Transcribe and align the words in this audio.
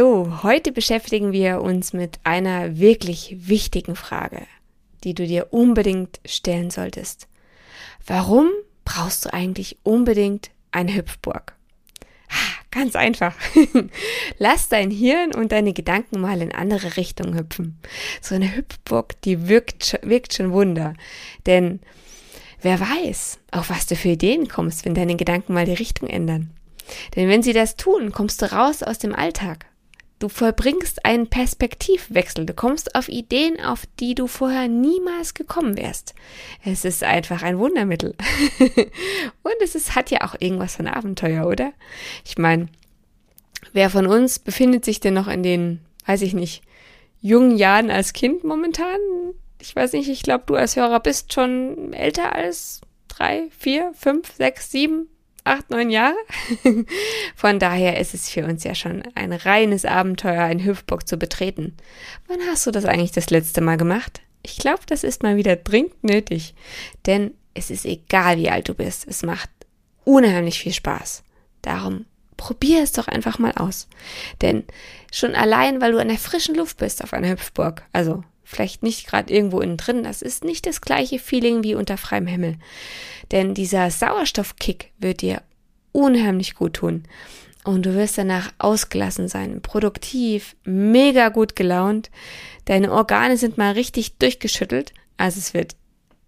So, 0.00 0.44
heute 0.44 0.70
beschäftigen 0.70 1.32
wir 1.32 1.60
uns 1.60 1.92
mit 1.92 2.20
einer 2.22 2.78
wirklich 2.78 3.34
wichtigen 3.36 3.96
Frage, 3.96 4.46
die 5.02 5.12
du 5.12 5.26
dir 5.26 5.48
unbedingt 5.50 6.20
stellen 6.24 6.70
solltest. 6.70 7.26
Warum 8.06 8.48
brauchst 8.84 9.24
du 9.24 9.32
eigentlich 9.32 9.76
unbedingt 9.82 10.50
eine 10.70 10.94
Hüpfburg? 10.94 11.56
Ganz 12.70 12.94
einfach. 12.94 13.34
Lass 14.38 14.68
dein 14.68 14.92
Hirn 14.92 15.34
und 15.34 15.50
deine 15.50 15.72
Gedanken 15.72 16.20
mal 16.20 16.42
in 16.42 16.54
andere 16.54 16.96
Richtungen 16.96 17.36
hüpfen. 17.36 17.76
So 18.20 18.36
eine 18.36 18.54
Hüpfburg, 18.54 19.20
die 19.22 19.48
wirkt, 19.48 19.98
wirkt 20.02 20.32
schon 20.32 20.52
Wunder. 20.52 20.94
Denn 21.44 21.80
wer 22.62 22.78
weiß, 22.78 23.40
auf 23.50 23.68
was 23.68 23.86
du 23.86 23.96
für 23.96 24.10
Ideen 24.10 24.46
kommst, 24.46 24.84
wenn 24.84 24.94
deine 24.94 25.16
Gedanken 25.16 25.54
mal 25.54 25.66
die 25.66 25.72
Richtung 25.72 26.08
ändern. 26.08 26.50
Denn 27.16 27.28
wenn 27.28 27.42
sie 27.42 27.52
das 27.52 27.74
tun, 27.74 28.12
kommst 28.12 28.40
du 28.42 28.52
raus 28.52 28.84
aus 28.84 29.00
dem 29.00 29.12
Alltag. 29.12 29.67
Du 30.18 30.28
vollbringst 30.28 31.04
einen 31.04 31.28
Perspektivwechsel. 31.28 32.44
Du 32.44 32.52
kommst 32.52 32.96
auf 32.96 33.08
Ideen, 33.08 33.60
auf 33.60 33.84
die 34.00 34.16
du 34.16 34.26
vorher 34.26 34.66
niemals 34.66 35.34
gekommen 35.34 35.76
wärst. 35.76 36.14
Es 36.64 36.84
ist 36.84 37.04
einfach 37.04 37.42
ein 37.42 37.58
Wundermittel. 37.58 38.14
Und 39.42 39.54
es 39.62 39.76
ist, 39.76 39.94
hat 39.94 40.10
ja 40.10 40.22
auch 40.22 40.34
irgendwas 40.40 40.74
von 40.74 40.88
Abenteuer, 40.88 41.46
oder? 41.46 41.72
Ich 42.24 42.36
meine, 42.36 42.68
wer 43.72 43.90
von 43.90 44.08
uns 44.08 44.40
befindet 44.40 44.84
sich 44.84 44.98
denn 44.98 45.14
noch 45.14 45.28
in 45.28 45.44
den, 45.44 45.80
weiß 46.06 46.22
ich 46.22 46.34
nicht, 46.34 46.62
jungen 47.20 47.56
Jahren 47.56 47.90
als 47.90 48.12
Kind 48.12 48.42
momentan? 48.42 48.98
Ich 49.60 49.74
weiß 49.74 49.92
nicht, 49.92 50.08
ich 50.08 50.22
glaube, 50.22 50.44
du 50.46 50.56
als 50.56 50.74
Hörer 50.74 50.98
bist 50.98 51.32
schon 51.32 51.92
älter 51.92 52.34
als 52.34 52.80
drei, 53.06 53.48
vier, 53.56 53.92
fünf, 53.94 54.32
sechs, 54.32 54.72
sieben, 54.72 55.08
acht, 55.48 55.70
neun 55.70 55.90
Jahre. 55.90 56.16
Von 57.36 57.58
daher 57.58 58.00
ist 58.00 58.14
es 58.14 58.30
für 58.30 58.44
uns 58.44 58.64
ja 58.64 58.74
schon 58.74 59.02
ein 59.14 59.32
reines 59.32 59.84
Abenteuer, 59.84 60.42
einen 60.42 60.64
Hüpfburg 60.64 61.08
zu 61.08 61.16
betreten. 61.16 61.76
Wann 62.26 62.40
hast 62.48 62.66
du 62.66 62.70
das 62.70 62.84
eigentlich 62.84 63.12
das 63.12 63.30
letzte 63.30 63.60
Mal 63.60 63.76
gemacht? 63.76 64.20
Ich 64.42 64.58
glaube, 64.58 64.82
das 64.86 65.04
ist 65.04 65.22
mal 65.22 65.36
wieder 65.36 65.56
dringend 65.56 66.02
nötig. 66.04 66.54
Denn 67.06 67.32
es 67.54 67.70
ist 67.70 67.84
egal, 67.84 68.38
wie 68.38 68.50
alt 68.50 68.68
du 68.68 68.74
bist. 68.74 69.06
Es 69.08 69.22
macht 69.22 69.50
unheimlich 70.04 70.60
viel 70.60 70.72
Spaß. 70.72 71.24
Darum 71.62 72.06
probier 72.36 72.82
es 72.82 72.92
doch 72.92 73.08
einfach 73.08 73.38
mal 73.38 73.52
aus. 73.52 73.88
Denn 74.40 74.64
schon 75.12 75.34
allein, 75.34 75.80
weil 75.80 75.92
du 75.92 75.98
an 75.98 76.08
der 76.08 76.18
frischen 76.18 76.54
Luft 76.54 76.78
bist 76.78 77.04
auf 77.04 77.12
einer 77.12 77.30
Hüpfburg, 77.30 77.82
also 77.92 78.22
vielleicht 78.48 78.82
nicht 78.82 79.06
gerade 79.06 79.32
irgendwo 79.32 79.60
innen 79.60 79.76
drin, 79.76 80.04
das 80.04 80.22
ist 80.22 80.42
nicht 80.42 80.66
das 80.66 80.80
gleiche 80.80 81.18
Feeling 81.18 81.62
wie 81.62 81.74
unter 81.74 81.98
freiem 81.98 82.26
Himmel. 82.26 82.56
Denn 83.30 83.52
dieser 83.52 83.90
Sauerstoffkick 83.90 84.90
wird 84.98 85.20
dir 85.20 85.42
unheimlich 85.92 86.54
gut 86.54 86.74
tun. 86.74 87.02
Und 87.64 87.84
du 87.84 87.94
wirst 87.94 88.16
danach 88.16 88.50
ausgelassen 88.56 89.28
sein, 89.28 89.60
produktiv, 89.60 90.56
mega 90.64 91.28
gut 91.28 91.56
gelaunt. 91.56 92.10
Deine 92.64 92.90
Organe 92.90 93.36
sind 93.36 93.58
mal 93.58 93.72
richtig 93.72 94.16
durchgeschüttelt. 94.16 94.94
Also 95.18 95.38
es 95.40 95.52
wird 95.52 95.76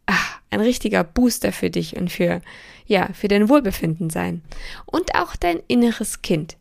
ach, 0.05 0.41
ein 0.51 0.61
richtiger 0.61 1.05
Booster 1.05 1.53
für 1.53 1.71
dich 1.71 1.97
und 1.97 2.13
für, 2.13 2.43
ja, 2.85 3.09
für 3.15 3.29
dein 3.29 3.49
Wohlbefinden 3.49 4.11
sein. 4.11 4.43
Und 4.85 5.15
auch 5.15 5.37
dein 5.37 5.61
inneres 5.69 6.21
Kind. 6.21 6.59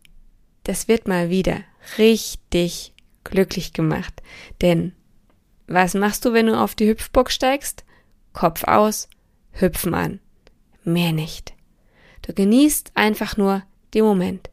Das 0.63 0.87
wird 0.87 1.09
mal 1.09 1.29
wieder 1.29 1.57
richtig 1.97 2.93
glücklich 3.25 3.73
gemacht. 3.73 4.21
Denn 4.61 4.93
was 5.69 5.93
machst 5.93 6.25
du, 6.25 6.33
wenn 6.33 6.47
du 6.47 6.59
auf 6.59 6.75
die 6.75 6.87
Hüpfburg 6.87 7.31
steigst? 7.31 7.85
Kopf 8.33 8.63
aus, 8.63 9.07
hüpfen 9.51 9.93
an. 9.93 10.19
Mehr 10.83 11.11
nicht. 11.11 11.53
Du 12.23 12.33
genießt 12.33 12.91
einfach 12.95 13.37
nur 13.37 13.63
den 13.93 14.03
Moment. 14.03 14.49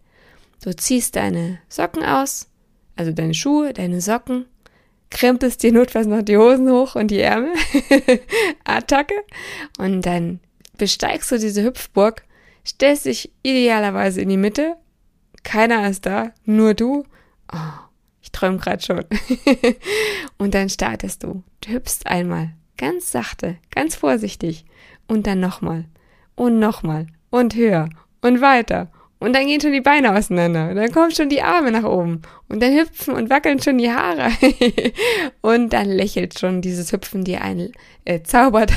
Du 0.62 0.74
ziehst 0.74 1.16
deine 1.16 1.58
Socken 1.68 2.02
aus, 2.04 2.48
also 2.96 3.12
deine 3.12 3.34
Schuhe, 3.34 3.72
deine 3.72 4.00
Socken, 4.00 4.46
krempelst 5.10 5.62
dir 5.62 5.72
notfalls 5.72 6.06
noch 6.06 6.22
die 6.22 6.36
Hosen 6.36 6.70
hoch 6.70 6.96
und 6.96 7.10
die 7.10 7.20
Ärmel. 7.20 7.54
Attacke. 8.64 9.14
Und 9.78 10.02
dann 10.02 10.40
besteigst 10.76 11.32
du 11.32 11.38
diese 11.38 11.62
Hüpfburg, 11.62 12.24
stellst 12.66 13.06
dich 13.06 13.32
idealerweise 13.42 14.20
in 14.20 14.28
die 14.28 14.36
Mitte. 14.36 14.76
Keiner 15.44 15.88
ist 15.88 16.04
da, 16.04 16.32
nur 16.44 16.74
du. 16.74 17.04
Oh, 17.52 17.85
ich 18.26 18.32
träume 18.32 18.58
gerade 18.58 18.82
schon. 18.82 19.04
und 20.38 20.52
dann 20.52 20.68
startest 20.68 21.22
du. 21.22 21.44
Du 21.60 21.70
hüpfst 21.70 22.06
einmal, 22.06 22.50
ganz 22.76 23.12
sachte, 23.12 23.56
ganz 23.70 23.94
vorsichtig. 23.94 24.64
Und 25.06 25.28
dann 25.28 25.38
nochmal. 25.38 25.84
Und 26.34 26.58
nochmal. 26.58 27.06
Und 27.30 27.54
höher. 27.54 27.88
Und 28.22 28.40
weiter. 28.40 28.90
Und 29.20 29.32
dann 29.32 29.46
gehen 29.46 29.60
schon 29.60 29.70
die 29.70 29.80
Beine 29.80 30.12
auseinander. 30.16 30.70
Und 30.70 30.74
dann 30.74 30.90
kommen 30.90 31.12
schon 31.12 31.28
die 31.28 31.40
Arme 31.40 31.70
nach 31.70 31.84
oben. 31.84 32.22
Und 32.48 32.60
dann 32.60 32.76
hüpfen 32.76 33.14
und 33.14 33.30
wackeln 33.30 33.62
schon 33.62 33.78
die 33.78 33.92
Haare. 33.92 34.32
und 35.40 35.72
dann 35.72 35.88
lächelt 35.88 36.36
schon 36.36 36.60
dieses 36.62 36.90
Hüpfen 36.90 37.22
dir 37.22 37.42
ein, 37.42 37.70
äh, 38.04 38.22
zaubert 38.22 38.72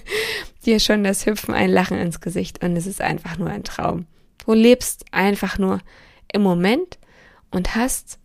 dir 0.66 0.80
schon 0.80 1.02
das 1.02 1.24
Hüpfen 1.24 1.54
ein 1.54 1.70
Lachen 1.70 1.96
ins 1.96 2.20
Gesicht. 2.20 2.62
Und 2.62 2.76
es 2.76 2.86
ist 2.86 3.00
einfach 3.00 3.38
nur 3.38 3.48
ein 3.48 3.64
Traum. 3.64 4.04
Du 4.44 4.52
lebst 4.52 5.06
einfach 5.12 5.56
nur 5.56 5.80
im 6.30 6.42
Moment 6.42 6.98
und 7.50 7.74
hast 7.74 8.18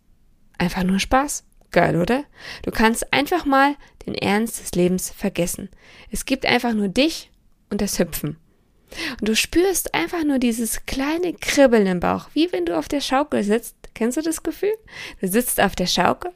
Einfach 0.57 0.83
nur 0.83 0.99
Spaß. 0.99 1.43
Geil, 1.71 1.99
oder? 1.99 2.23
Du 2.63 2.71
kannst 2.71 3.13
einfach 3.13 3.45
mal 3.45 3.75
den 4.05 4.15
Ernst 4.15 4.59
des 4.59 4.71
Lebens 4.71 5.09
vergessen. 5.09 5.69
Es 6.11 6.25
gibt 6.25 6.45
einfach 6.45 6.73
nur 6.73 6.87
dich 6.87 7.29
und 7.69 7.81
das 7.81 7.99
Hüpfen. 7.99 8.37
Und 9.19 9.27
du 9.27 9.35
spürst 9.35 9.93
einfach 9.93 10.23
nur 10.23 10.39
dieses 10.39 10.85
kleine 10.85 11.33
Kribbeln 11.33 11.87
im 11.87 11.99
Bauch, 11.99 12.29
wie 12.33 12.51
wenn 12.53 12.65
du 12.65 12.77
auf 12.77 12.87
der 12.87 13.01
Schaukel 13.01 13.43
sitzt. 13.43 13.75
Kennst 13.93 14.17
du 14.17 14.21
das 14.21 14.43
Gefühl? 14.43 14.73
Du 15.19 15.27
sitzt 15.27 15.59
auf 15.59 15.75
der 15.75 15.87
Schaukel 15.87 16.31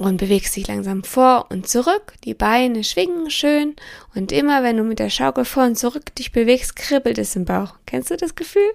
und 0.00 0.16
bewegst 0.16 0.56
dich 0.56 0.66
langsam 0.66 1.04
vor 1.04 1.46
und 1.50 1.68
zurück. 1.68 2.14
Die 2.24 2.32
Beine 2.32 2.84
schwingen 2.84 3.30
schön 3.30 3.76
und 4.14 4.32
immer 4.32 4.62
wenn 4.62 4.78
du 4.78 4.82
mit 4.82 4.98
der 4.98 5.10
Schaukel 5.10 5.44
vor 5.44 5.64
und 5.64 5.76
zurück 5.76 6.14
dich 6.14 6.32
bewegst, 6.32 6.74
kribbelt 6.74 7.18
es 7.18 7.36
im 7.36 7.44
Bauch. 7.44 7.74
Kennst 7.84 8.10
du 8.10 8.16
das 8.16 8.34
Gefühl? 8.34 8.70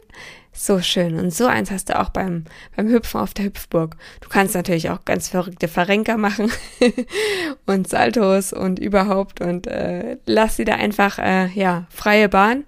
So 0.53 0.79
schön. 0.81 1.19
Und 1.19 1.33
so 1.33 1.47
eins 1.47 1.71
hast 1.71 1.89
du 1.89 1.99
auch 1.99 2.09
beim, 2.09 2.45
beim 2.75 2.87
Hüpfen 2.87 3.19
auf 3.19 3.33
der 3.33 3.45
Hüpfburg. 3.45 3.97
Du 4.21 4.29
kannst 4.29 4.53
natürlich 4.53 4.91
auch 4.91 5.03
ganz 5.03 5.27
verrückte 5.27 5.67
Verrenker 5.67 6.17
machen 6.17 6.51
und 7.65 7.89
Saltos 7.89 8.53
und 8.53 8.77
überhaupt 8.77 9.41
und 9.41 9.65
äh, 9.65 10.17
lass 10.27 10.57
sie 10.57 10.63
da 10.63 10.75
einfach, 10.75 11.17
äh, 11.17 11.47
ja, 11.47 11.87
freie 11.89 12.29
Bahn 12.29 12.65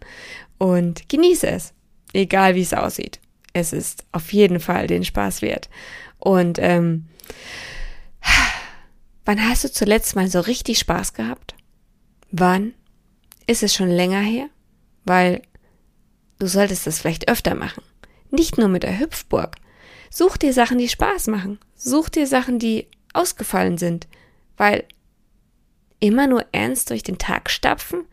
und 0.58 1.08
genieße 1.10 1.48
es. 1.48 1.74
Egal 2.14 2.56
wie 2.56 2.62
es 2.62 2.74
aussieht. 2.74 3.20
Es 3.54 3.72
ist 3.72 4.04
auf 4.12 4.34
jeden 4.34 4.60
Fall 4.60 4.88
den 4.88 5.04
Spaß 5.04 5.44
wert. 5.44 5.70
Und 6.18 6.58
ähm, 6.60 7.06
wann 9.28 9.48
hast 9.48 9.64
du 9.64 9.72
zuletzt 9.72 10.16
mal 10.16 10.28
so 10.28 10.40
richtig 10.40 10.80
Spaß 10.80 11.14
gehabt? 11.14 11.54
Wann? 12.32 12.74
Ist 13.46 13.62
es 13.62 13.76
schon 13.76 13.90
länger 13.90 14.22
her? 14.22 14.50
Weil 15.06 15.42
Du 16.40 16.48
solltest 16.48 16.86
das 16.86 17.00
vielleicht 17.00 17.30
öfter 17.30 17.56
machen. 17.56 17.84
Nicht 18.30 18.58
nur 18.58 18.68
mit 18.68 18.84
der 18.84 19.00
Hüpfburg. 19.00 19.56
Such 20.10 20.38
dir 20.38 20.54
Sachen, 20.54 20.78
die 20.78 20.90
Spaß 20.90 21.28
machen. 21.28 21.60
Such 21.76 22.10
dir 22.10 22.28
Sachen, 22.28 22.60
die 22.60 22.88
ausgefallen 23.14 23.78
sind. 23.78 24.08
Weil 24.56 24.86
immer 26.00 26.28
nur 26.28 26.46
ernst 26.52 26.90
durch 26.90 27.04
den 27.04 27.18
Tag 27.18 27.50
stapfen? 27.50 28.06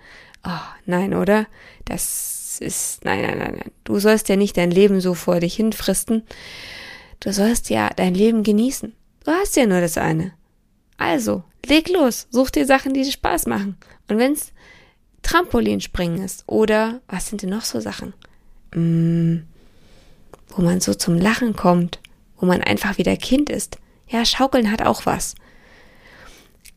Oh, 0.45 0.65
nein, 0.87 1.15
oder? 1.15 1.47
Das 1.85 2.59
ist, 2.61 3.05
nein, 3.05 3.23
nein, 3.23 3.39
nein, 3.39 3.55
nein. 3.57 3.71
Du 3.85 3.99
sollst 3.99 4.29
ja 4.29 4.37
nicht 4.37 4.57
dein 4.57 4.71
Leben 4.71 5.01
so 5.01 5.15
vor 5.15 5.41
dich 5.41 5.57
hinfristen. 5.57 6.23
Du 7.21 7.33
sollst 7.33 7.71
ja 7.71 7.91
dein 7.91 8.15
Leben 8.15 8.43
genießen. 8.43 8.95
Du 9.25 9.31
hast 9.31 9.57
ja 9.57 9.67
nur 9.67 9.81
das 9.81 9.99
eine. 9.99 10.33
Also, 10.97 11.43
leg 11.67 11.89
los. 11.89 12.27
Such 12.31 12.51
dir 12.51 12.67
Sachen, 12.67 12.95
die 12.95 13.03
dir 13.03 13.13
Spaß 13.13 13.47
machen. 13.47 13.77
Und 14.09 14.19
wenn's 14.19 14.53
Trampolinspringen 15.23 16.23
ist. 16.23 16.45
Oder 16.47 17.01
was 17.09 17.29
sind 17.29 17.43
denn 17.43 17.51
noch 17.51 17.63
so 17.63 17.81
Sachen? 17.81 18.15
Mm, 18.75 19.39
wo 20.51 20.63
man 20.63 20.81
so 20.81 20.95
zum 20.95 21.17
Lachen 21.17 21.57
kommt, 21.57 21.99
wo 22.39 22.47
man 22.47 22.63
einfach 22.63 22.99
wieder 22.99 23.17
Kind 23.17 23.51
ist. 23.51 23.79
Ja, 24.09 24.25
Schaukeln 24.25 24.71
hat 24.71 24.83
auch 24.83 25.07
was. 25.07 25.35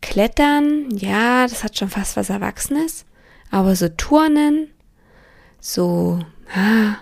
Klettern, 0.01 0.89
ja, 0.95 1.47
das 1.47 1.63
hat 1.63 1.77
schon 1.77 1.89
fast 1.89 2.17
was 2.17 2.29
Erwachsenes. 2.29 3.05
Aber 3.51 3.75
so 3.75 3.89
Turnen, 3.89 4.69
so, 5.59 6.19
ah, 6.53 6.95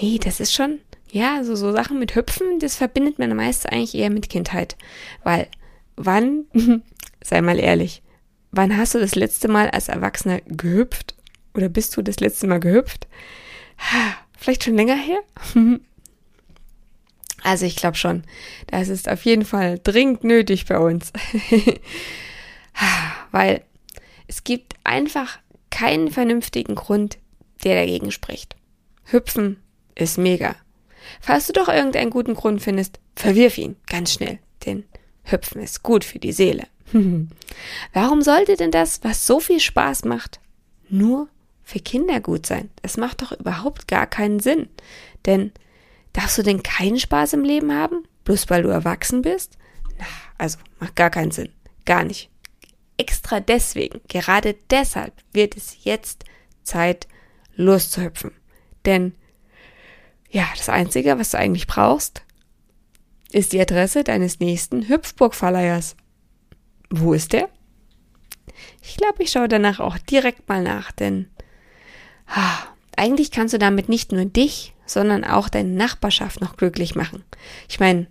nee, 0.00 0.18
das 0.18 0.40
ist 0.40 0.54
schon, 0.54 0.80
ja, 1.10 1.44
so, 1.44 1.54
so 1.54 1.72
Sachen 1.72 1.98
mit 1.98 2.14
Hüpfen, 2.14 2.58
das 2.58 2.76
verbindet 2.76 3.18
man 3.18 3.36
meist 3.36 3.70
eigentlich 3.70 3.94
eher 3.94 4.10
mit 4.10 4.30
Kindheit. 4.30 4.76
Weil, 5.22 5.48
wann, 5.96 6.46
sei 7.22 7.40
mal 7.40 7.58
ehrlich, 7.58 8.02
wann 8.50 8.76
hast 8.76 8.94
du 8.94 8.98
das 8.98 9.14
letzte 9.14 9.48
Mal 9.48 9.70
als 9.70 9.88
Erwachsener 9.88 10.40
gehüpft? 10.46 11.14
Oder 11.54 11.68
bist 11.68 11.96
du 11.96 12.02
das 12.02 12.20
letzte 12.20 12.46
Mal 12.46 12.60
gehüpft? 12.60 13.06
Vielleicht 14.36 14.64
schon 14.64 14.76
länger 14.76 14.96
her? 14.96 15.20
Also 17.44 17.66
ich 17.66 17.76
glaube 17.76 17.96
schon, 17.96 18.22
das 18.68 18.88
ist 18.88 19.08
auf 19.08 19.24
jeden 19.24 19.44
Fall 19.44 19.80
dringend 19.82 20.24
nötig 20.24 20.66
bei 20.66 20.78
uns. 20.78 21.12
Weil 23.32 23.64
es 24.28 24.44
gibt 24.44 24.74
einfach 24.84 25.38
keinen 25.70 26.10
vernünftigen 26.10 26.74
Grund, 26.74 27.18
der 27.64 27.74
dagegen 27.80 28.12
spricht. 28.12 28.56
Hüpfen 29.04 29.60
ist 29.94 30.18
mega. 30.18 30.54
Falls 31.20 31.48
du 31.48 31.52
doch 31.52 31.68
irgendeinen 31.68 32.10
guten 32.10 32.34
Grund 32.34 32.62
findest, 32.62 33.00
verwirf 33.16 33.58
ihn 33.58 33.76
ganz 33.86 34.12
schnell, 34.12 34.38
denn 34.64 34.84
Hüpfen 35.24 35.62
ist 35.62 35.82
gut 35.82 36.04
für 36.04 36.18
die 36.18 36.32
Seele. 36.32 36.66
Warum 37.92 38.22
sollte 38.22 38.56
denn 38.56 38.70
das, 38.70 39.00
was 39.02 39.26
so 39.26 39.40
viel 39.40 39.60
Spaß 39.60 40.04
macht, 40.04 40.40
nur 40.88 41.28
für 41.62 41.80
Kinder 41.80 42.20
gut 42.20 42.46
sein? 42.46 42.70
Das 42.82 42.96
macht 42.96 43.22
doch 43.22 43.32
überhaupt 43.32 43.88
gar 43.88 44.06
keinen 44.06 44.40
Sinn. 44.40 44.68
Denn 45.26 45.52
darfst 46.12 46.38
du 46.38 46.42
denn 46.42 46.62
keinen 46.62 46.98
Spaß 46.98 47.34
im 47.34 47.44
Leben 47.44 47.72
haben, 47.72 48.04
bloß 48.24 48.50
weil 48.50 48.62
du 48.62 48.68
erwachsen 48.68 49.22
bist? 49.22 49.56
Na, 49.98 50.06
also 50.38 50.58
macht 50.80 50.96
gar 50.96 51.10
keinen 51.10 51.30
Sinn. 51.30 51.50
Gar 51.84 52.04
nicht. 52.04 52.30
Extra 52.98 53.40
deswegen, 53.40 54.00
gerade 54.08 54.54
deshalb 54.70 55.14
wird 55.32 55.56
es 55.56 55.84
jetzt 55.84 56.24
Zeit, 56.62 57.08
loszuhüpfen. 57.56 58.32
Denn 58.84 59.14
ja, 60.30 60.48
das 60.56 60.68
Einzige, 60.68 61.18
was 61.18 61.30
du 61.30 61.38
eigentlich 61.38 61.66
brauchst, 61.66 62.22
ist 63.32 63.52
die 63.52 63.60
Adresse 63.60 64.04
deines 64.04 64.40
nächsten 64.40 64.88
Hüpfburgverleihers. 64.88 65.96
Wo 66.90 67.12
ist 67.12 67.32
der? 67.32 67.48
Ich 68.82 68.96
glaube, 68.96 69.22
ich 69.22 69.30
schaue 69.30 69.48
danach 69.48 69.80
auch 69.80 69.98
direkt 69.98 70.48
mal 70.48 70.62
nach, 70.62 70.92
denn 70.92 71.28
ah, 72.26 72.58
eigentlich 72.96 73.30
kannst 73.30 73.54
du 73.54 73.58
damit 73.58 73.88
nicht 73.88 74.12
nur 74.12 74.24
dich, 74.24 74.74
sondern 74.86 75.24
auch 75.24 75.48
deine 75.48 75.70
Nachbarschaft 75.70 76.40
noch 76.40 76.56
glücklich 76.56 76.94
machen. 76.94 77.24
Ich 77.68 77.80
meine, 77.80 78.06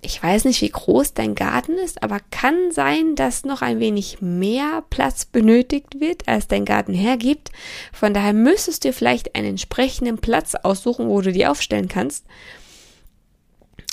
ich 0.00 0.22
weiß 0.22 0.44
nicht, 0.44 0.62
wie 0.62 0.68
groß 0.68 1.14
dein 1.14 1.34
Garten 1.34 1.76
ist, 1.76 2.02
aber 2.02 2.20
kann 2.30 2.70
sein, 2.70 3.16
dass 3.16 3.44
noch 3.44 3.62
ein 3.62 3.80
wenig 3.80 4.18
mehr 4.20 4.84
Platz 4.90 5.24
benötigt 5.24 6.00
wird, 6.00 6.28
als 6.28 6.46
dein 6.46 6.64
Garten 6.64 6.94
hergibt. 6.94 7.50
Von 7.92 8.14
daher 8.14 8.32
müsstest 8.32 8.84
du 8.84 8.92
vielleicht 8.92 9.34
einen 9.34 9.48
entsprechenden 9.48 10.18
Platz 10.18 10.54
aussuchen, 10.54 11.08
wo 11.08 11.20
du 11.20 11.32
die 11.32 11.46
aufstellen 11.46 11.88
kannst. 11.88 12.24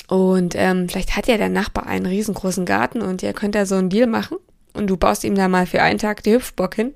Und 0.08 0.54
ähm, 0.56 0.88
vielleicht 0.88 1.16
hat 1.16 1.26
ja 1.26 1.36
dein 1.36 1.52
Nachbar 1.52 1.86
einen 1.86 2.06
riesengroßen 2.06 2.64
Garten 2.64 3.02
und 3.02 3.22
ihr 3.22 3.32
könnt 3.32 3.54
da 3.54 3.66
so 3.66 3.74
einen 3.74 3.90
Deal 3.90 4.06
machen 4.06 4.38
und 4.72 4.86
du 4.88 4.96
baust 4.96 5.24
ihm 5.24 5.34
da 5.34 5.48
mal 5.48 5.66
für 5.66 5.82
einen 5.82 5.98
Tag 5.98 6.22
die 6.22 6.34
Hüpfbock 6.34 6.74
hin 6.76 6.94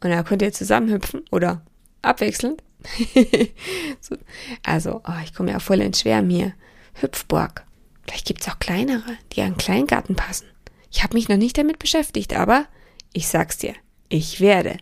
und 0.00 0.10
da 0.10 0.22
könnt 0.22 0.42
ihr 0.42 0.52
zusammen 0.52 0.90
hüpfen 0.90 1.22
oder 1.30 1.62
abwechselnd. 2.02 2.62
so. 4.00 4.16
Also, 4.64 5.02
oh, 5.06 5.22
ich 5.24 5.34
komme 5.34 5.52
ja 5.52 5.58
voll 5.58 5.80
ins 5.80 6.00
Schwärmen 6.00 6.30
hier. 6.30 6.52
Hüpfburg. 6.94 7.64
Vielleicht 8.04 8.26
gibt's 8.26 8.48
auch 8.48 8.58
kleinere, 8.58 9.16
die 9.32 9.42
an 9.42 9.56
Kleingarten 9.56 10.16
passen. 10.16 10.46
Ich 10.90 11.02
habe 11.02 11.14
mich 11.14 11.28
noch 11.28 11.36
nicht 11.36 11.56
damit 11.56 11.78
beschäftigt, 11.78 12.36
aber 12.36 12.66
ich 13.12 13.28
sag's 13.28 13.58
dir, 13.58 13.74
ich 14.08 14.40
werde. 14.40 14.76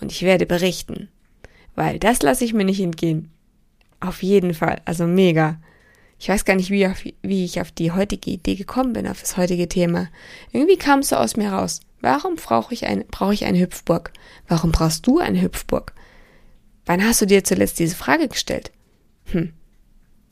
Und 0.00 0.12
ich 0.12 0.22
werde 0.22 0.46
berichten. 0.46 1.08
Weil 1.74 1.98
das 1.98 2.22
lasse 2.22 2.44
ich 2.44 2.52
mir 2.52 2.64
nicht 2.64 2.80
entgehen. 2.80 3.30
Auf 4.00 4.22
jeden 4.22 4.54
Fall. 4.54 4.80
Also 4.84 5.06
mega. 5.06 5.60
Ich 6.20 6.28
weiß 6.28 6.44
gar 6.44 6.54
nicht, 6.54 6.70
wie, 6.70 6.86
auf, 6.86 7.02
wie 7.22 7.44
ich 7.46 7.62
auf 7.62 7.72
die 7.72 7.92
heutige 7.92 8.30
Idee 8.30 8.54
gekommen 8.54 8.92
bin, 8.92 9.08
auf 9.08 9.22
das 9.22 9.38
heutige 9.38 9.68
Thema. 9.68 10.08
Irgendwie 10.52 10.76
kam 10.76 10.98
es 10.98 11.08
so 11.08 11.16
aus 11.16 11.38
mir 11.38 11.50
raus. 11.50 11.80
Warum 12.02 12.36
brauche 12.36 12.74
ich, 12.74 12.84
eine, 12.84 13.04
brauche 13.04 13.32
ich 13.32 13.46
eine 13.46 13.58
Hüpfburg? 13.58 14.12
Warum 14.46 14.70
brauchst 14.70 15.06
du 15.06 15.18
eine 15.18 15.40
Hüpfburg? 15.40 15.94
Wann 16.84 17.02
hast 17.02 17.22
du 17.22 17.26
dir 17.26 17.42
zuletzt 17.42 17.78
diese 17.78 17.96
Frage 17.96 18.28
gestellt? 18.28 18.70
Hm. 19.32 19.54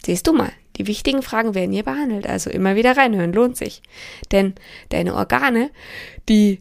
Siehst 0.05 0.27
du 0.27 0.35
mal, 0.35 0.53
die 0.77 0.87
wichtigen 0.87 1.23
Fragen 1.23 1.55
werden 1.55 1.73
hier 1.73 1.85
behandelt, 1.85 2.27
also 2.27 2.51
immer 2.51 2.77
wieder 2.77 2.95
reinhören, 2.95 3.33
lohnt 3.33 3.57
sich. 3.57 3.83
Denn 4.31 4.55
deine 4.91 5.15
Organe, 5.15 5.71
die 6.29 6.61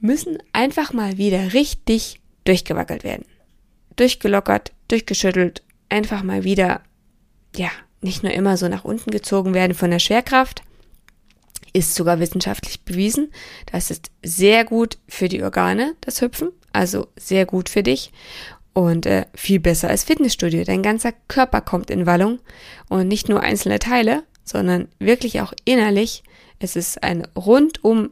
müssen 0.00 0.36
einfach 0.52 0.92
mal 0.92 1.16
wieder 1.16 1.54
richtig 1.54 2.20
durchgewackelt 2.44 3.04
werden. 3.04 3.24
Durchgelockert, 3.96 4.72
durchgeschüttelt, 4.88 5.62
einfach 5.88 6.22
mal 6.22 6.44
wieder, 6.44 6.82
ja, 7.56 7.70
nicht 8.00 8.22
nur 8.22 8.32
immer 8.32 8.56
so 8.56 8.68
nach 8.68 8.84
unten 8.84 9.10
gezogen 9.10 9.54
werden 9.54 9.74
von 9.74 9.90
der 9.90 9.98
Schwerkraft, 9.98 10.62
ist 11.72 11.94
sogar 11.94 12.20
wissenschaftlich 12.20 12.84
bewiesen. 12.84 13.32
Das 13.70 13.90
ist 13.90 14.10
sehr 14.22 14.64
gut 14.64 14.98
für 15.08 15.28
die 15.28 15.42
Organe, 15.42 15.94
das 16.00 16.20
Hüpfen, 16.20 16.50
also 16.72 17.08
sehr 17.16 17.46
gut 17.46 17.68
für 17.68 17.82
dich 17.82 18.12
und 18.72 19.06
äh, 19.06 19.26
viel 19.34 19.60
besser 19.60 19.88
als 19.88 20.04
Fitnessstudio. 20.04 20.64
Dein 20.64 20.82
ganzer 20.82 21.12
Körper 21.28 21.60
kommt 21.60 21.90
in 21.90 22.06
Wallung 22.06 22.40
und 22.88 23.08
nicht 23.08 23.28
nur 23.28 23.40
einzelne 23.40 23.78
Teile, 23.78 24.24
sondern 24.44 24.88
wirklich 24.98 25.40
auch 25.40 25.52
innerlich. 25.64 26.22
Es 26.58 26.76
ist 26.76 27.02
ein 27.02 27.26
rundum 27.36 28.10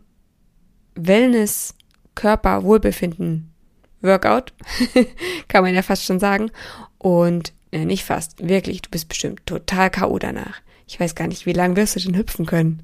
Wellness, 0.95 1.75
Körper, 2.15 2.65
Wohlbefinden 2.65 3.53
Workout, 4.01 4.53
kann 5.49 5.63
man 5.63 5.75
ja 5.75 5.83
fast 5.83 6.05
schon 6.05 6.19
sagen. 6.19 6.51
Und 6.99 7.53
ja, 7.73 7.85
nicht 7.85 8.05
fast, 8.05 8.47
wirklich, 8.47 8.83
du 8.83 8.91
bist 8.91 9.09
bestimmt 9.09 9.47
total 9.47 9.91
K.O. 9.91 10.19
danach. 10.19 10.61
Ich 10.87 11.01
weiß 11.01 11.15
gar 11.15 11.27
nicht, 11.27 11.47
wie 11.47 11.53
lange 11.53 11.77
wirst 11.77 11.97
du 11.97 12.01
denn 12.01 12.17
hüpfen 12.17 12.45
können? 12.45 12.83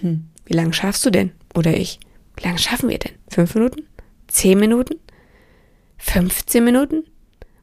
Hm, 0.00 0.28
wie 0.46 0.54
lange 0.54 0.72
schaffst 0.72 1.04
du 1.04 1.10
denn? 1.10 1.32
Oder 1.54 1.76
ich? 1.76 1.98
Wie 2.36 2.44
lange 2.44 2.58
schaffen 2.58 2.88
wir 2.88 2.98
denn? 2.98 3.12
Fünf 3.28 3.54
Minuten? 3.54 3.82
Zehn 4.28 4.60
Minuten? 4.60 4.94
15 5.98 6.64
Minuten? 6.64 7.04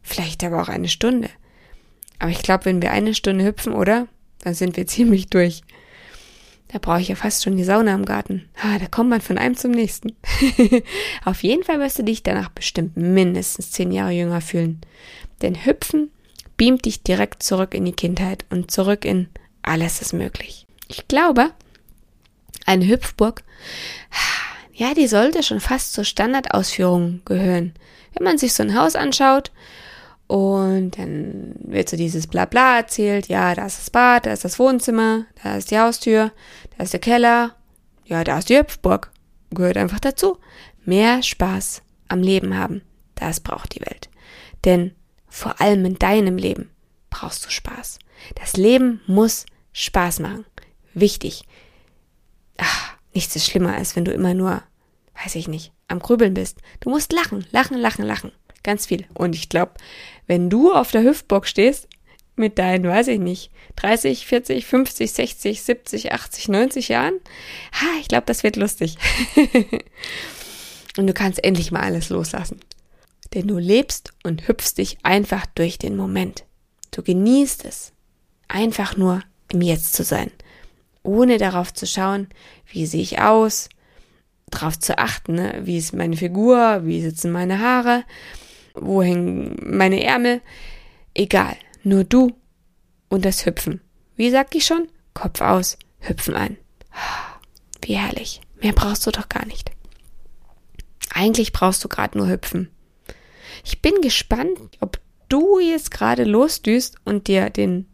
Vielleicht 0.01 0.43
aber 0.43 0.61
auch 0.61 0.67
eine 0.67 0.89
Stunde. 0.89 1.29
Aber 2.19 2.31
ich 2.31 2.43
glaube, 2.43 2.65
wenn 2.65 2.81
wir 2.81 2.91
eine 2.91 3.13
Stunde 3.13 3.45
hüpfen, 3.45 3.73
oder? 3.73 4.07
Dann 4.41 4.53
sind 4.53 4.75
wir 4.75 4.85
ziemlich 4.87 5.27
durch. 5.27 5.61
Da 6.67 6.79
brauche 6.79 6.99
ich 6.99 7.07
ja 7.07 7.15
fast 7.15 7.43
schon 7.43 7.55
die 7.55 7.63
Sauna 7.63 7.93
im 7.93 8.05
Garten. 8.05 8.49
Ah, 8.61 8.79
da 8.79 8.87
kommt 8.87 9.09
man 9.09 9.21
von 9.21 9.37
einem 9.37 9.55
zum 9.55 9.71
nächsten. 9.71 10.13
Auf 11.25 11.43
jeden 11.43 11.63
Fall 11.63 11.79
wirst 11.79 11.99
du 11.99 12.03
dich 12.03 12.23
danach 12.23 12.49
bestimmt 12.49 12.97
mindestens 12.97 13.71
zehn 13.71 13.91
Jahre 13.91 14.11
jünger 14.11 14.41
fühlen. 14.41 14.81
Denn 15.41 15.65
Hüpfen 15.65 16.09
beamt 16.57 16.85
dich 16.85 17.03
direkt 17.03 17.43
zurück 17.43 17.73
in 17.73 17.85
die 17.85 17.93
Kindheit 17.93 18.45
und 18.49 18.71
zurück 18.71 19.05
in 19.05 19.27
alles 19.61 20.01
ist 20.01 20.13
möglich. 20.13 20.67
Ich 20.87 21.07
glaube, 21.07 21.51
eine 22.65 22.87
Hüpfburg, 22.87 23.43
ja, 24.73 24.93
die 24.93 25.07
sollte 25.07 25.43
schon 25.43 25.59
fast 25.59 25.93
zur 25.93 26.03
Standardausführung 26.03 27.21
gehören. 27.25 27.73
Wenn 28.13 28.23
man 28.23 28.37
sich 28.37 28.53
so 28.53 28.63
ein 28.63 28.77
Haus 28.77 28.95
anschaut 28.95 29.51
und 30.27 30.97
dann 30.97 31.55
wird 31.59 31.89
so 31.89 31.97
dieses 31.97 32.27
Blabla 32.27 32.77
erzählt, 32.77 33.27
ja, 33.27 33.55
da 33.55 33.65
ist 33.65 33.79
das 33.79 33.89
Bad, 33.89 34.25
da 34.25 34.33
ist 34.33 34.45
das 34.45 34.59
Wohnzimmer, 34.59 35.25
da 35.43 35.57
ist 35.57 35.71
die 35.71 35.79
Haustür, 35.79 36.31
da 36.77 36.83
ist 36.83 36.93
der 36.93 36.99
Keller, 36.99 37.55
ja, 38.05 38.23
da 38.23 38.37
ist 38.37 38.49
die 38.49 38.57
Hüpfburg. 38.57 39.11
Gehört 39.51 39.77
einfach 39.77 39.99
dazu. 39.99 40.37
Mehr 40.83 41.23
Spaß 41.23 41.81
am 42.07 42.21
Leben 42.21 42.57
haben, 42.57 42.81
das 43.15 43.39
braucht 43.39 43.75
die 43.75 43.81
Welt. 43.81 44.09
Denn 44.65 44.91
vor 45.35 45.59
allem 45.59 45.83
in 45.83 45.99
deinem 45.99 46.37
Leben 46.37 46.69
brauchst 47.09 47.45
du 47.45 47.49
Spaß. 47.49 47.99
Das 48.35 48.55
Leben 48.55 49.01
muss 49.05 49.45
Spaß 49.73 50.19
machen. 50.19 50.45
Wichtig. 50.93 51.43
Ach, 52.57 52.93
nichts 53.13 53.35
ist 53.35 53.45
schlimmer, 53.45 53.75
als 53.75 53.97
wenn 53.97 54.05
du 54.05 54.13
immer 54.13 54.33
nur, 54.33 54.63
weiß 55.21 55.35
ich 55.35 55.49
nicht, 55.49 55.73
am 55.89 55.99
Grübeln 55.99 56.33
bist. 56.33 56.59
Du 56.79 56.89
musst 56.89 57.11
lachen, 57.11 57.45
lachen, 57.51 57.77
lachen, 57.77 58.05
lachen. 58.05 58.31
Ganz 58.63 58.85
viel. 58.85 59.05
Und 59.13 59.35
ich 59.35 59.49
glaube, 59.49 59.73
wenn 60.25 60.49
du 60.49 60.73
auf 60.73 60.91
der 60.91 61.03
Hüftburg 61.03 61.47
stehst, 61.47 61.89
mit 62.37 62.57
deinen, 62.57 62.87
weiß 62.87 63.09
ich 63.09 63.19
nicht, 63.19 63.51
30, 63.75 64.25
40, 64.25 64.65
50, 64.65 65.11
60, 65.11 65.61
70, 65.61 66.13
80, 66.13 66.47
90 66.47 66.87
Jahren, 66.87 67.19
ha, 67.73 67.85
ich 67.99 68.07
glaube, 68.07 68.25
das 68.25 68.43
wird 68.43 68.55
lustig. 68.55 68.95
und 70.97 71.07
du 71.07 71.13
kannst 71.13 71.43
endlich 71.43 71.73
mal 71.73 71.81
alles 71.81 72.07
loslassen. 72.07 72.61
Denn 73.35 73.47
du 73.47 73.57
lebst 73.57 74.13
und 74.23 74.47
hüpfst 74.47 74.75
dich 74.77 74.97
einfach 75.03 75.45
durch 75.45 75.77
den 75.77 75.97
Moment. 75.97 76.45
Du 76.91 77.03
genießt 77.03 77.65
es, 77.65 77.91
einfach 78.47 78.95
nur 78.95 79.21
im 79.51 79.61
Jetzt 79.61 79.93
zu 79.93 80.03
sein, 80.03 80.31
ohne 81.03 81.37
darauf 81.37 81.73
zu 81.73 81.85
schauen, 81.85 82.29
wie 82.65 82.85
sehe 82.85 83.01
ich 83.01 83.19
aus, 83.19 83.67
darauf 84.47 84.79
zu 84.79 84.97
achten, 84.97 85.35
ne? 85.35 85.61
wie 85.63 85.77
ist 85.77 85.93
meine 85.93 86.15
Figur, 86.15 86.85
wie 86.85 87.01
sitzen 87.01 87.31
meine 87.31 87.59
Haare, 87.59 88.05
wo 88.73 89.03
hängen 89.03 89.57
meine 89.61 90.01
Ärmel, 90.01 90.41
egal, 91.13 91.57
nur 91.83 92.05
du 92.05 92.33
und 93.09 93.25
das 93.25 93.45
Hüpfen. 93.45 93.81
Wie 94.15 94.29
sag 94.31 94.55
ich 94.55 94.65
schon? 94.65 94.87
Kopf 95.13 95.41
aus, 95.41 95.77
Hüpfen 95.99 96.35
an. 96.35 96.57
Wie 97.81 97.97
herrlich. 97.97 98.41
Mehr 98.61 98.73
brauchst 98.73 99.05
du 99.05 99.11
doch 99.11 99.27
gar 99.27 99.45
nicht. 99.45 99.71
Eigentlich 101.13 101.51
brauchst 101.51 101.83
du 101.83 101.89
gerade 101.89 102.17
nur 102.17 102.29
hüpfen. 102.29 102.69
Ich 103.63 103.81
bin 103.81 104.01
gespannt, 104.01 104.59
ob 104.79 104.99
du 105.29 105.59
jetzt 105.59 105.91
gerade 105.91 106.23
losdüst 106.23 106.97
und 107.03 107.27
dir 107.27 107.49
den 107.49 107.87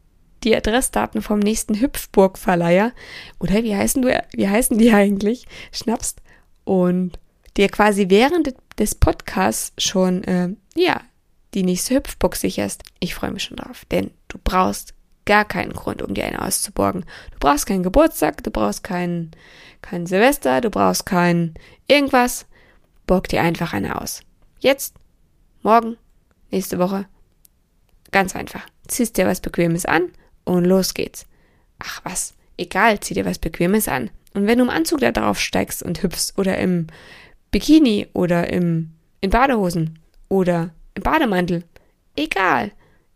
die 0.43 0.55
Adressdaten 0.55 1.21
vom 1.21 1.37
nächsten 1.37 1.79
Hüpfburgverleiher 1.79 2.93
oder 3.39 3.63
wie 3.63 3.75
heißen 3.75 4.01
du 4.01 4.23
wie 4.33 4.49
heißen 4.49 4.77
die 4.77 4.91
eigentlich 4.91 5.45
schnappst 5.71 6.19
und 6.63 7.19
dir 7.57 7.69
quasi 7.69 8.09
während 8.09 8.55
des 8.79 8.95
Podcasts 8.95 9.71
schon 9.77 10.23
äh, 10.23 10.49
ja 10.75 11.01
die 11.53 11.63
nächste 11.63 11.95
Hüpfburg 11.95 12.35
sicherst. 12.35 12.83
Ich 12.99 13.13
freue 13.13 13.31
mich 13.31 13.43
schon 13.43 13.57
drauf, 13.57 13.85
denn 13.91 14.11
du 14.29 14.39
brauchst 14.43 14.93
gar 15.25 15.45
keinen 15.45 15.73
Grund, 15.73 16.01
um 16.01 16.13
dir 16.13 16.25
eine 16.25 16.41
auszuborgen. 16.41 17.05
Du 17.31 17.37
brauchst 17.39 17.65
keinen 17.65 17.83
Geburtstag, 17.83 18.43
du 18.43 18.51
brauchst 18.51 18.83
kein, 18.83 19.31
kein 19.81 20.05
Silvester, 20.05 20.61
du 20.61 20.69
brauchst 20.69 21.05
kein 21.05 21.53
irgendwas. 21.87 22.45
Borg 23.05 23.27
dir 23.27 23.41
einfach 23.41 23.73
eine 23.73 24.01
aus. 24.01 24.21
Jetzt, 24.59 24.95
morgen, 25.63 25.97
nächste 26.49 26.79
Woche. 26.79 27.05
Ganz 28.11 28.35
einfach. 28.35 28.65
Ziehst 28.87 29.17
dir 29.17 29.27
was 29.27 29.41
Bequemes 29.41 29.85
an 29.85 30.11
und 30.43 30.65
los 30.65 30.93
geht's. 30.93 31.25
Ach 31.79 32.01
was, 32.03 32.33
egal, 32.57 32.99
zieh 32.99 33.13
dir 33.13 33.25
was 33.25 33.39
Bequemes 33.39 33.87
an. 33.87 34.09
Und 34.33 34.47
wenn 34.47 34.57
du 34.57 34.65
im 34.65 34.69
Anzug 34.69 34.99
da 34.99 35.11
drauf 35.11 35.39
steigst 35.39 35.83
und 35.83 36.03
hüpfst 36.03 36.33
oder 36.37 36.57
im 36.57 36.87
Bikini 37.51 38.07
oder 38.13 38.51
im, 38.51 38.91
in 39.19 39.29
Badehosen 39.29 39.99
oder 40.29 40.73
im 40.95 41.03
Bademantel, 41.03 41.63
egal, 42.15 42.71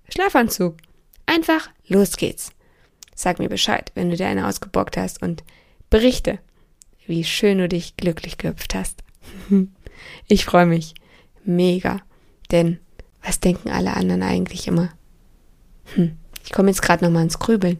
Schlafanzug, 0.09 0.75
einfach 1.25 1.69
los 1.87 2.17
geht's. 2.17 2.51
Sag 3.15 3.39
mir 3.39 3.49
Bescheid, 3.49 3.91
wenn 3.95 4.09
du 4.09 4.17
dir 4.17 4.27
eine 4.27 4.47
ausgebockt 4.47 4.97
hast 4.97 5.21
und 5.21 5.43
berichte, 5.89 6.39
wie 7.07 7.23
schön 7.23 7.59
du 7.59 7.69
dich 7.69 7.95
glücklich 7.95 8.37
gehüpft 8.37 8.75
hast. 8.75 9.03
ich 10.27 10.45
freue 10.45 10.65
mich. 10.65 10.95
Mega. 11.43 12.01
Denn 12.51 12.79
was 13.23 13.39
denken 13.39 13.69
alle 13.69 13.95
anderen 13.95 14.23
eigentlich 14.23 14.67
immer? 14.67 14.89
Hm. 15.95 16.17
Ich 16.43 16.51
komme 16.51 16.69
jetzt 16.69 16.81
gerade 16.81 17.03
nochmal 17.03 17.23
ins 17.23 17.39
Grübeln. 17.39 17.79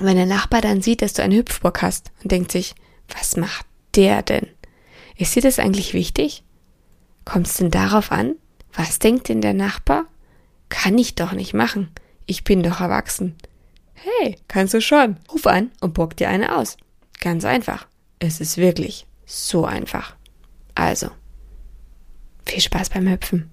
Wenn 0.00 0.16
der 0.16 0.26
Nachbar 0.26 0.60
dann 0.60 0.82
sieht, 0.82 1.02
dass 1.02 1.12
du 1.12 1.22
einen 1.22 1.36
Hüpfbock 1.36 1.82
hast 1.82 2.12
und 2.22 2.30
denkt 2.30 2.52
sich, 2.52 2.74
was 3.08 3.36
macht 3.36 3.66
der 3.94 4.22
denn? 4.22 4.48
Ist 5.16 5.34
dir 5.34 5.42
das 5.42 5.58
eigentlich 5.58 5.94
wichtig? 5.94 6.44
Kommt 7.24 7.46
es 7.46 7.54
denn 7.54 7.70
darauf 7.70 8.12
an? 8.12 8.36
Was 8.72 8.98
denkt 8.98 9.28
denn 9.28 9.40
der 9.40 9.54
Nachbar? 9.54 10.06
Kann 10.68 10.98
ich 10.98 11.14
doch 11.14 11.32
nicht 11.32 11.54
machen. 11.54 11.90
Ich 12.26 12.44
bin 12.44 12.62
doch 12.62 12.80
erwachsen. 12.80 13.36
Hey, 13.94 14.36
kannst 14.48 14.74
du 14.74 14.80
schon. 14.80 15.18
Ruf 15.32 15.46
an 15.46 15.70
und 15.80 15.94
bock 15.94 16.16
dir 16.16 16.28
eine 16.28 16.56
aus. 16.56 16.76
Ganz 17.20 17.44
einfach. 17.44 17.86
Es 18.18 18.40
ist 18.40 18.56
wirklich 18.56 19.06
so 19.24 19.64
einfach. 19.64 20.16
Also, 20.74 21.10
viel 22.46 22.60
Spaß 22.60 22.90
beim 22.90 23.08
Hüpfen. 23.08 23.50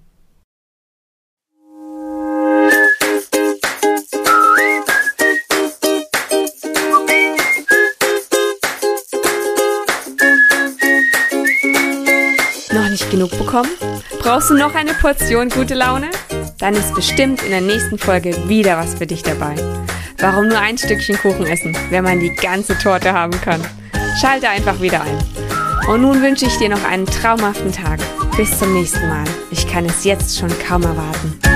nicht 12.92 13.10
genug 13.10 13.30
bekommen? 13.38 13.70
Brauchst 14.20 14.50
du 14.50 14.54
noch 14.54 14.74
eine 14.74 14.92
Portion 14.92 15.48
gute 15.48 15.74
Laune? 15.74 16.10
Dann 16.58 16.74
ist 16.74 16.94
bestimmt 16.94 17.42
in 17.42 17.50
der 17.50 17.62
nächsten 17.62 17.98
Folge 17.98 18.36
wieder 18.48 18.76
was 18.76 18.94
für 18.94 19.06
dich 19.06 19.22
dabei. 19.22 19.54
Warum 20.18 20.48
nur 20.48 20.58
ein 20.58 20.78
Stückchen 20.78 21.16
Kuchen 21.16 21.46
essen, 21.46 21.76
wenn 21.90 22.04
man 22.04 22.20
die 22.20 22.34
ganze 22.34 22.78
Torte 22.78 23.12
haben 23.12 23.38
kann? 23.40 23.60
Schalte 24.20 24.48
einfach 24.48 24.80
wieder 24.80 25.00
ein. 25.02 25.18
Und 25.88 26.02
nun 26.02 26.22
wünsche 26.22 26.46
ich 26.46 26.56
dir 26.58 26.68
noch 26.68 26.84
einen 26.84 27.06
traumhaften 27.06 27.72
Tag. 27.72 27.98
Bis 28.36 28.58
zum 28.58 28.72
nächsten 28.72 29.08
Mal. 29.08 29.24
Ich 29.50 29.68
kann 29.68 29.84
es 29.84 30.04
jetzt 30.04 30.38
schon 30.38 30.48
kaum 30.66 30.82
erwarten. 30.82 31.51